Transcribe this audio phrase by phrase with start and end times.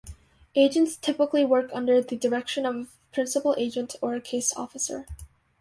[0.55, 5.05] Agents typically work under the direction of a principal agent or a case officer.